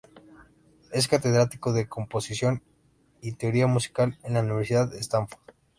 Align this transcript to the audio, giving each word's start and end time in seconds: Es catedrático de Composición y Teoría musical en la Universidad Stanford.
Es 0.91 1.07
catedrático 1.07 1.73
de 1.73 1.87
Composición 1.87 2.63
y 3.21 3.33
Teoría 3.33 3.67
musical 3.67 4.17
en 4.23 4.33
la 4.33 4.39
Universidad 4.39 4.91
Stanford. 4.95 5.43